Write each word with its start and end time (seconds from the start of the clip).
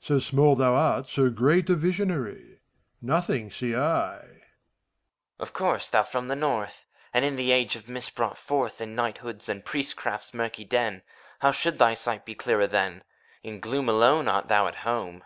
So 0.00 0.18
small 0.18 0.56
thou 0.56 0.74
art, 0.74 1.08
so 1.08 1.30
great 1.30 1.70
a 1.70 1.76
visionary! 1.76 2.58
Nothing 3.00 3.48
see 3.48 3.76
I!— 3.76 4.10
HOMUNCULUS. 4.10 4.36
Of 5.38 5.52
course. 5.52 5.88
Thou, 5.88 6.02
from 6.02 6.26
the 6.26 6.34
North, 6.34 6.84
ACT 7.14 7.18
11. 7.18 7.22
79 7.22 7.22
And 7.22 7.24
in 7.24 7.36
the 7.36 7.52
age 7.52 7.76
of 7.76 7.88
mist 7.88 8.14
brought 8.16 8.36
forth, 8.36 8.80
In 8.80 8.96
knighthood's 8.96 9.48
and 9.48 9.58
in 9.60 9.64
priestcraft's 9.64 10.34
murky 10.34 10.64
den, 10.64 11.02
How 11.38 11.52
should 11.52 11.78
thy 11.78 11.94
sight 11.94 12.24
be 12.24 12.34
clearer, 12.34 12.66
then? 12.66 13.04
In 13.44 13.60
gloom 13.60 13.88
alone 13.88 14.26
art 14.26 14.48
thou 14.48 14.66
at 14.66 14.78
home. 14.82 15.22